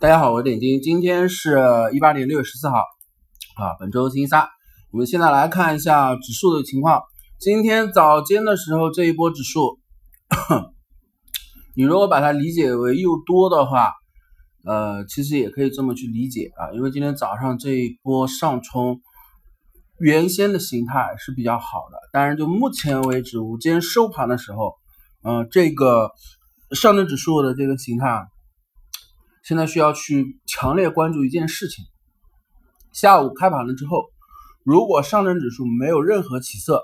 [0.00, 1.56] 大家好，我是点金，今天是
[1.92, 4.48] 一八年六月十四号啊，本周星期三。
[4.90, 7.02] 我们现在来看一下指数的情况。
[7.38, 9.78] 今天早间的时候，这一波指数，
[11.76, 13.92] 你如果把它理解为又多的话，
[14.64, 19.00] 呃，其实也可以这么去理解啊，因为今天早上这一波上冲，
[19.98, 24.74] 原先的形态是比较好的，但是就目前为止，午间收盘的时候，
[25.22, 26.10] 嗯，这个
[26.72, 28.26] 上证指数的这个形态。
[29.44, 31.84] 现在需要去强烈关注一件事情：
[32.94, 34.04] 下午开盘了之后，
[34.64, 36.82] 如果上证指数没有任何起色，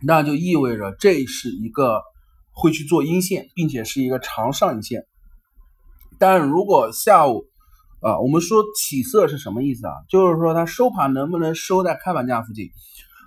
[0.00, 2.02] 那就意味着这是一个
[2.52, 5.06] 会去做阴线，并且是一个长上影线。
[6.20, 7.46] 但如果下午
[8.00, 9.92] 啊，我们说起色是什么意思啊？
[10.08, 12.70] 就是说它收盘能不能收在开盘价附近？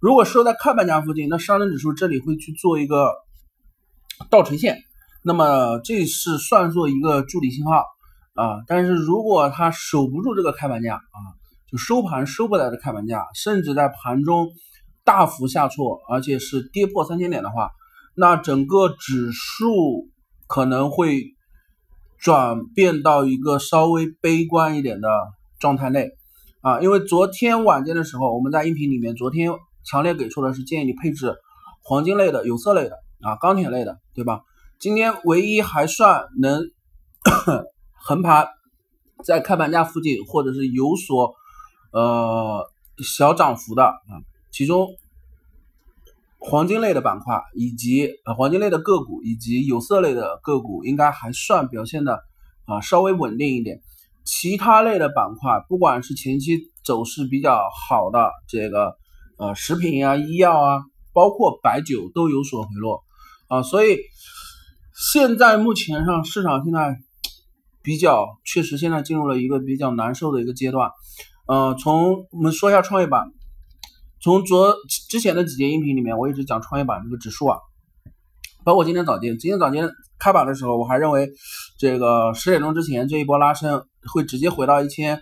[0.00, 3.12] 如果收在开盘价附近，那上证指数这里会去做一个
[4.28, 4.82] 倒垂线，
[5.22, 7.84] 那么这是算作一个助理信号。
[8.34, 11.18] 啊，但是如果它守不住这个开盘价啊，
[11.70, 14.48] 就收盘收不来的开盘价，甚至在盘中
[15.04, 17.70] 大幅下挫，而且是跌破三千点的话，
[18.16, 20.08] 那整个指数
[20.48, 21.22] 可能会
[22.18, 25.08] 转变到一个稍微悲观一点的
[25.60, 26.10] 状态内
[26.60, 26.80] 啊。
[26.80, 29.52] 因为昨天晚间的时候，我们在音频里面，昨天
[29.84, 31.36] 强烈给出的是建议你配置
[31.84, 34.40] 黄金类的、有色类的啊、钢铁类的，对吧？
[34.80, 36.62] 今天唯一还算能。
[38.06, 38.46] 横盘
[39.24, 41.34] 在开盘价附近，或者是有所
[41.90, 42.70] 呃
[43.02, 44.20] 小涨幅的啊，
[44.52, 44.88] 其中
[46.38, 52.20] 黄金类的板块以及呃黄金类的个股以及有色类的个股，应该还算表现的
[52.66, 53.80] 啊稍微稳定一点。
[54.22, 58.98] 其他类的板块，不管是前期走势比较好的这个
[59.38, 60.82] 呃食品啊、医药啊，
[61.14, 63.02] 包括白酒都有所回落
[63.48, 63.96] 啊，所以
[64.94, 66.98] 现在目前上市场现在。
[67.84, 70.90] 比较确实，现在进入了一个比较难受的一个阶段。
[71.46, 73.26] 呃，从我们说一下创业板，
[74.22, 74.74] 从昨
[75.10, 77.58] 之前的几节音频里面，我一直讲创业板这个指数啊，
[78.64, 81.30] 包括今天早间，今天早间开板的时候，我还认为
[81.78, 85.20] 这个十点钟之前这一波拉升会直接回到一千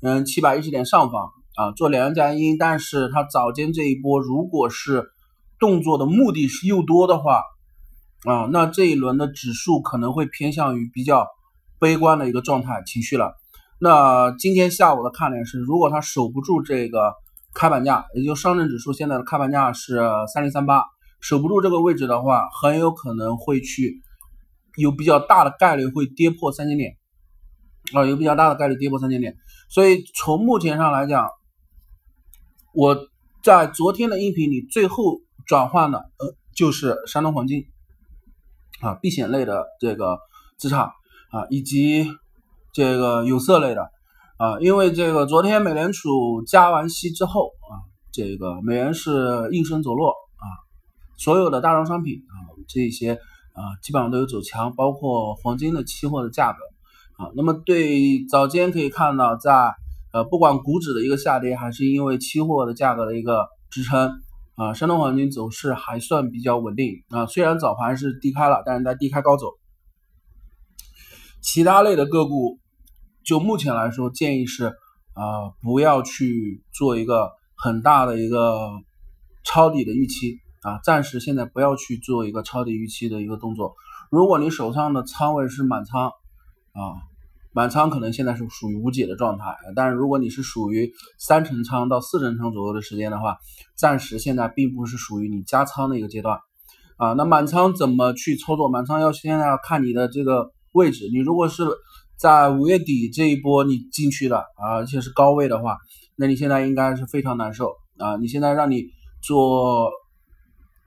[0.00, 2.56] 嗯七百一十点上方啊，做两阳加阴。
[2.56, 5.10] 但是它早间这一波如果是
[5.58, 7.42] 动作的目的是又多的话
[8.24, 11.26] 啊，那这一轮的指数可能会偏向于比较。
[11.84, 13.34] 悲观的一个状态情绪了。
[13.78, 17.12] 那今天下午的看点是，如果它守不住这个
[17.52, 20.00] 开盘价，也就上证指数现在的开盘价是
[20.32, 20.82] 三零三八，
[21.20, 24.00] 守不住这个位置的话，很有可能会去
[24.78, 26.96] 有比较大的概率会跌破三千点
[27.92, 29.36] 啊，有比较大的概率跌破三千点。
[29.68, 31.28] 所以从目前上来讲，
[32.72, 32.96] 我
[33.42, 37.66] 在昨天的音频里最后转换的呃就是山东黄金
[38.80, 40.18] 啊，避险类的这个
[40.56, 40.90] 资产。
[41.34, 42.06] 啊，以及
[42.72, 43.90] 这个有色类的
[44.38, 50.46] 啊，因为这个昨天美联储加完息之后啊，这个美元是应声走弱啊，
[51.16, 56.58] 所有的大宗商品啊，这些啊基本上都有走强，包括黄金的期货的价格
[57.24, 57.32] 啊。
[57.34, 59.74] 那么对早间可以看到，在
[60.12, 64.12] 呃不管股指的一个下跌，还是因为期货的价格的一个支撑
[64.54, 69.48] 啊，山东黄金走势还算比较稳定啊，虽然早盘是低开了，但是在低开高走。
[71.44, 72.58] 其他类的个股，
[73.22, 74.68] 就目前来说，建议是
[75.12, 78.70] 啊，不要去做一个很大的一个
[79.44, 83.74] 抄底的预期啊，暂时现在不要去做一个抄底预期的一个动作。
[84.10, 86.80] 如果你手上的仓位是满仓啊，
[87.52, 89.54] 满仓可能现在是属于无解的状态。
[89.76, 93.36] 但是如果你是属于三成仓到四成仓左右的时间的话，
[93.76, 96.38] 暂时现在并不是属于你加仓的一个阶段
[96.96, 97.12] 啊。
[97.12, 98.70] 那满仓怎么去操作？
[98.70, 100.50] 满仓要现在要看你的这个。
[100.74, 101.64] 位置，你如果是
[102.18, 105.78] 在五月底这一波你进去的啊，而且是高位的话，
[106.16, 108.16] 那你现在应该是非常难受啊。
[108.16, 108.84] 你现在让你
[109.22, 109.88] 做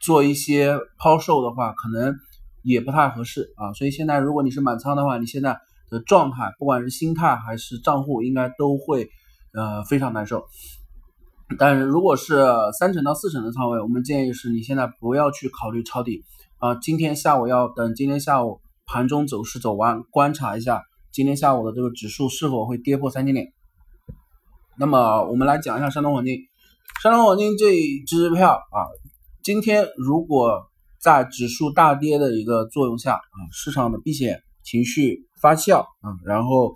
[0.00, 2.14] 做一些抛售的话，可能
[2.62, 3.74] 也不太合适啊。
[3.74, 5.58] 所以现在如果你是满仓的话，你现在
[5.90, 9.10] 的状态，不管是心态还是账户，应该都会
[9.52, 10.46] 呃非常难受。
[11.58, 12.42] 但是如果是
[12.78, 16.22] 三成到四成的仓位，我们建议是你现在不要去考虑抄底
[16.58, 16.74] 啊。
[16.76, 18.60] 今天下午要等今天下午。
[18.86, 20.82] 盘中走势走完，观察一下
[21.12, 23.52] 今天下午的这个指数是否会跌破三千点。
[24.78, 26.38] 那么我们来讲一下山东黄金。
[27.02, 28.78] 山东黄金这一支票啊，
[29.42, 30.70] 今天如果
[31.00, 36.74] 在指数大跌的一个作用下啊，市场的避险情绪发酵啊，然后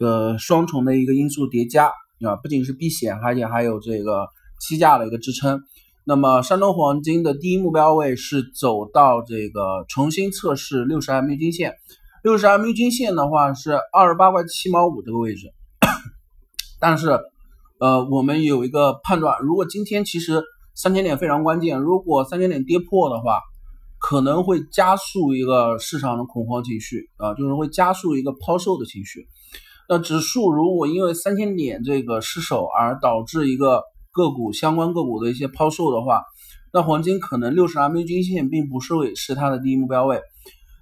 [0.00, 1.86] 呃双重的一个因素叠加
[2.24, 4.26] 啊，不仅是避险，而且还有这个
[4.60, 5.62] 期价的一个支撑。
[6.10, 11.76] 那么山东黄金的第一目标位是走到这个重新测试六十 MA 均线，
[12.24, 15.52] 六十 MA 均线的话是二十八块七毛五这个位置，
[16.80, 17.16] 但是
[17.78, 20.42] 呃，我们有一个判断，如果今天其实
[20.74, 23.38] 三千点非常关键，如果三千点跌破的话，
[24.00, 29.28] 可能会加速一个市场的恐慌情绪啊，就是会加速一个抛售的情绪。
[29.88, 33.84] 那指数如果因为三千点这个失守而导致一个
[34.20, 36.22] 个股相关个股的一些抛售的话，
[36.74, 40.20] 那黄金可能六十 MA 均线并不是为是它的第一目标位。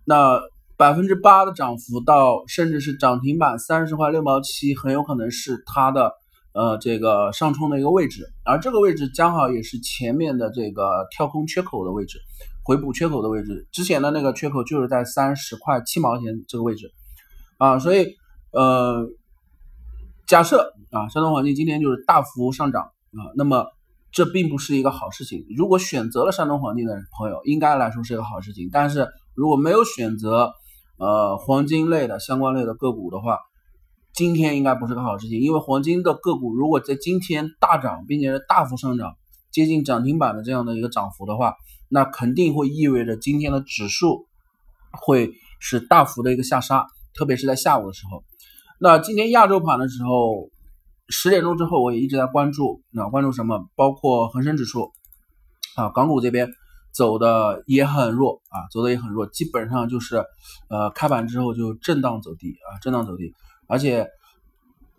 [0.04, 0.40] 那
[0.76, 6.12] 百分之八的涨幅到甚至是涨停板三十块六毛七，很有可能是它的
[6.52, 12.18] 呃这个上冲的一个位置，而这个位置刚好也是前面的这个跳空缺口的位置，
[12.64, 13.68] 回补缺口的位置。
[13.72, 16.92] 之前的那个缺口就是在三十块七毛钱这个位置
[17.58, 18.14] 啊，所以
[18.52, 19.06] 呃
[20.26, 23.66] 假设啊山东黄金今天就是大幅上涨啊，那么
[24.12, 25.44] 这并不是一个好事情。
[25.56, 30.52] 如果选择了山东黄金的朋友，应该来说是一个好事情，但是如果没有选择，
[30.98, 33.38] 呃，黄金类的相关类的个股的话，
[34.12, 39.14] 今天应该不是个好事情，因为黄金的个股如果在今天大涨，并且是大幅上涨，
[39.52, 41.54] 接近涨停板的这样的一个涨幅的话，
[41.88, 44.26] 那肯定会意味着今天的指数
[44.90, 48.24] 会是大幅的一个下杀，特别是在下午的时候。
[48.80, 50.50] 那今天亚洲盘的时候，
[51.08, 53.68] 十点钟之后我也一直在关注，那关注什么？
[53.74, 54.92] 包括恒生指数
[55.76, 56.48] 啊，港股这边。
[56.90, 60.24] 走的也很弱啊，走的也很弱，基本上就是，
[60.68, 63.34] 呃，开盘之后就震荡走低啊，震荡走低，
[63.68, 64.08] 而且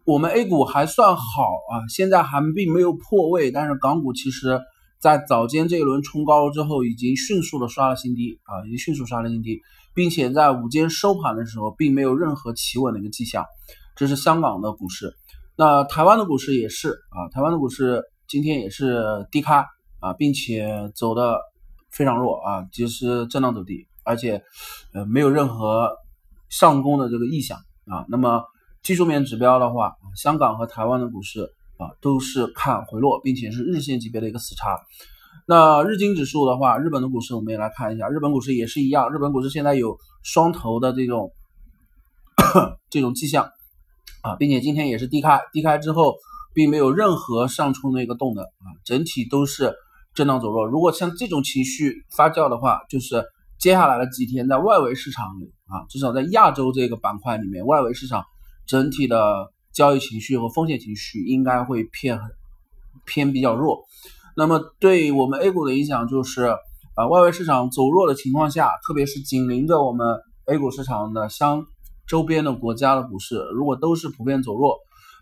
[0.05, 4.61] 我们 A 股还算好啊，现在还并没有破位，但是港股其实
[5.01, 9.59] 在早间这一轮冲高之后，已经迅速的刷了新低啊，已经迅速刷了新低，
[9.93, 13.45] 并且在午间收盘的时候，并没有任何企稳的一个迹象，
[13.97, 15.13] 这是香港的股市，
[15.59, 19.65] 那台湾的股市也是啊，台湾的股市今天也是低开
[19.99, 21.37] 啊，并且走的。
[21.91, 24.43] 非常弱啊，其实震荡走低，而且
[24.93, 25.89] 呃没有任何
[26.47, 27.57] 上攻的这个意向
[27.87, 28.05] 啊。
[28.09, 28.43] 那么
[28.83, 31.41] 技术面指标的话，香港和台湾的股市
[31.79, 34.77] 啊都是看回落，并且是日线级别的一个死叉。
[35.47, 41.31] 那日经指数的话，日本的股市我们也来看一下，日本股市也是一样，日本股市现在有双头的这种
[42.91, 43.49] 这种迹象
[44.21, 46.15] 啊，并且今天也是低开，低开之后
[46.53, 49.73] 并没有任何上冲的一个动能啊，整体都是。
[50.15, 53.23] 震荡走弱，如果像这种情绪发酵的话，就是
[53.59, 58.25] 接下来的几天在外围市场里啊，至少在亚洲这个板块里面，外围市场
[58.65, 62.19] 整体的交易情绪和风险情绪应该会偏
[63.05, 63.85] 偏比较弱。
[64.35, 66.57] 那么对我们 A 股的影响就是
[66.95, 70.05] 啊，外围市场走弱的情况下，特别是紧邻着我们
[70.47, 71.65] A 股市场的相
[72.09, 74.75] 周边的国家的股市，如果都是普遍走弱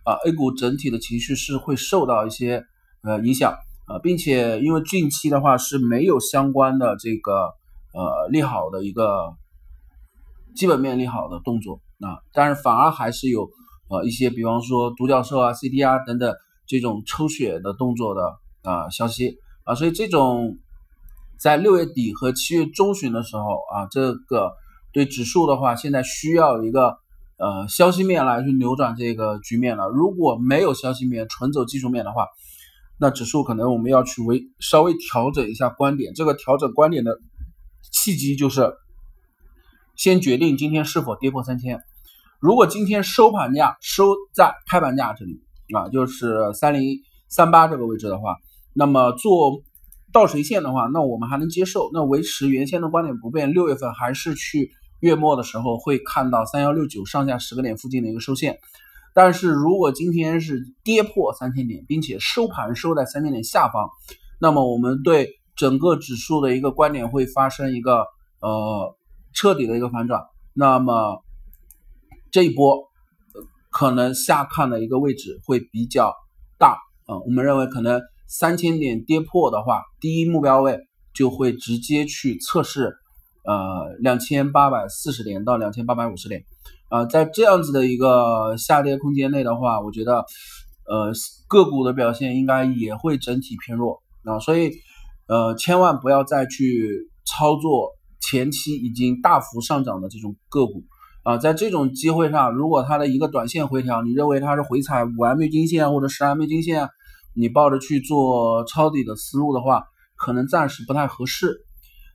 [0.06, 2.64] 啊，A 股整体的情绪是会受到一些
[3.04, 3.56] 呃影响。
[3.90, 7.54] 啊，并且因为近期的话是没有相关的这个
[7.94, 9.34] 呃利好的一个
[10.58, 13.50] 基本面利好的动作啊，但是反而还是有
[13.90, 16.36] 呃一些，比方说独角兽啊、CDR 等等
[16.66, 20.58] 这种抽血的动作的啊消息啊，所以这种
[21.40, 24.52] 在六月底和七月中旬的时候啊，这个
[24.98, 26.98] 对指数的话，现在需要一个
[27.38, 29.88] 呃消息面来去扭转这个局面了。
[29.90, 32.26] 如果没有消息面，纯走技术面的话。
[33.00, 37.20] 那指数可能我们要去微稍微调整一下观点，这个调整观点的
[37.92, 38.74] 契机就是
[39.96, 41.80] 先决定今天是否跌破三千。
[42.40, 45.40] 如果今天收盘价收在开盘价这里
[45.76, 46.98] 啊，就是三零
[47.30, 48.36] 三八这个位置的话，
[48.74, 49.62] 那么做
[50.12, 51.92] 倒锤线的话，那我们还能接受。
[51.94, 58.60] 那维持原先的观点不变，六月份还是去月末的时候会看到三幺六九上下十个点附近的一个收线。
[59.14, 63.90] 但是如果今天是跌破三千点，并且收盘收在三千点下方，
[64.40, 68.06] 那么我们对整个指数的一个观点会发生一个
[68.42, 68.96] 呃
[69.34, 70.22] 彻底的一个反转。
[70.54, 71.24] 那么
[72.32, 72.84] 这一波
[73.72, 76.14] 可能下看的一个位置会比较
[76.60, 76.78] 大
[77.08, 80.78] 啊，我们认为可能三千点跌破的话，第一目标位
[81.14, 82.96] 就会直接去测试
[83.48, 86.44] 呃两千八百四十点到两千八百五十点。
[86.90, 90.24] 啊，在这样子的一个下跌空间内的话，我觉得，
[90.86, 91.12] 呃，
[91.50, 94.72] 个股的表现应该也会整体偏弱啊，所以，
[95.28, 97.90] 呃，千万不要再去操作
[98.22, 100.86] 前期已经大幅上涨的这种个股
[101.24, 106.88] 啊，在这种机会上，如果它的一个短线回调，你认为它是回踩五 M 均线或者十 M 均线，
[107.36, 109.84] 你抱着去做抄底的思路的话，
[110.16, 111.67] 可能暂时不太合适。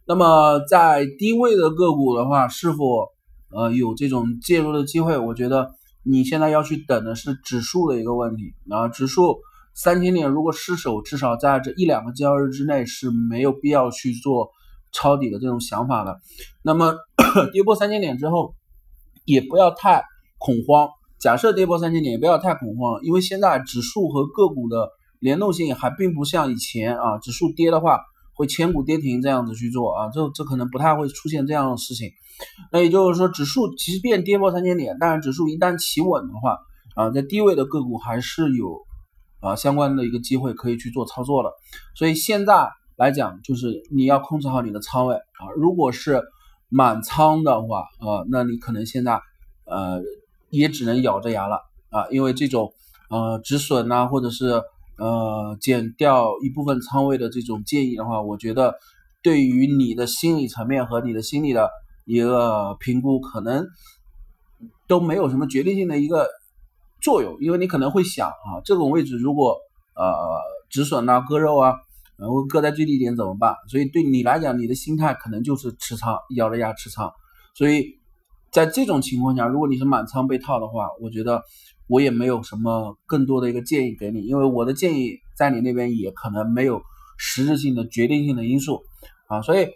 [0.07, 3.11] 那么在低位的个股的话，是否？
[3.55, 8.89] 呃，有这种介入的机会，我觉得你现在要去等的是指数的一个问题啊。
[8.89, 9.41] 指数
[9.75, 14.49] 三千点如果失守，至少在这一两个交易日之内是没有必要去做
[14.91, 16.19] 抄底的这种想法的。
[16.63, 16.95] 那么
[17.53, 18.55] 跌破三千点之后，
[19.27, 20.03] 也不要太
[20.39, 20.89] 恐慌。
[21.21, 28.01] 假设跌破三千点，也不要太恐慌，因为现在指数和个股的联动性还并不像以前啊，指数跌的话
[28.35, 32.11] 会千股跌停这样子去做啊，这这可能不太会出现这样的事情。
[32.71, 36.59] 那也就是说，指数即便跌破三千点，但是指数一旦企稳的话
[36.95, 38.79] 啊，在低位的个股还是有
[39.41, 41.51] 啊相关的一个机会可以去做操作的。
[41.95, 46.23] 所以现在来讲，就是你要控制好你的仓位啊，如果是
[46.69, 49.21] 满仓的话啊，那你可能现在
[49.65, 50.01] 呃。
[50.55, 52.75] 也只能咬着牙了啊，因为这种
[53.09, 54.63] 呃止损呐，或者是
[54.99, 58.75] 呃减掉一部分仓位的这种建议的话，我觉得
[59.23, 61.71] 对于你的心理层面和你的心理的
[62.05, 63.67] 一个评估，可能
[64.87, 66.29] 都没有什么决定性的一个
[67.01, 69.57] 作用，因为你可能会想啊，这种位置如果
[69.95, 70.13] 呃
[70.71, 71.75] 止损呐、割肉啊，
[72.17, 73.55] 然后割在最低点怎么办？
[73.69, 77.13] 所以对你来讲，你的心态可能就是持仓，咬着牙持仓，
[77.55, 78.02] 所以。
[78.53, 81.43] 在这种情况下，如果你是满仓被套的话，我觉得
[81.89, 86.83] 我也没有什么更多的一个建议给你，因为我的建议在你那边也可能没有
[87.17, 88.83] 实质性的决定性的因素
[89.27, 89.41] 啊。
[89.41, 89.69] 所以，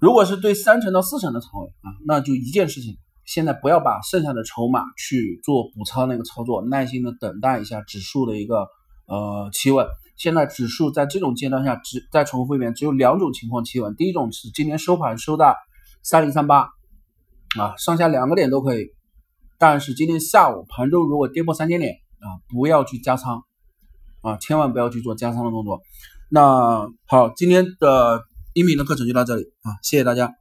[0.00, 8.66] 如果是对三成到四成的仓位啊，那就一件事情，现在不要把剩下的筹码去做补仓那个操作，耐心的等待一下指数的一个
[9.06, 9.86] 呃企稳。
[10.16, 15.54] 现在指数在这种阶段下，只再重复一遍，只有两种情况企稳，第一种是今天收盘收在
[16.02, 16.70] 三零三八。
[17.58, 18.86] 啊，上下两个点都可以，
[19.58, 23.42] 但是今天下午盘中如果跌破三千点啊，不要去加仓
[24.22, 25.80] 啊，千万不要去做加仓的动作。
[26.30, 28.22] 那好，今天的
[28.54, 30.32] 音频的课程就到这里啊，谢谢大家。